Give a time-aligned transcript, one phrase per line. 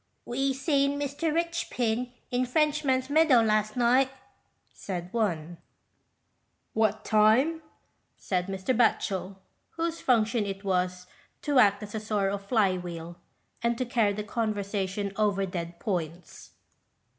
[0.25, 1.31] "We seen Mr.
[1.31, 4.09] Richpin in Frenchman's Meadow last night,"
[4.73, 5.57] said one.
[6.73, 7.61] "What time?"
[8.17, 8.75] said Mr.
[8.75, 9.35] Batchel,
[9.77, 11.05] whose function it was
[11.43, 13.19] to act as a sort of fly wheel,
[13.61, 16.53] and to carry the conversation over dead points.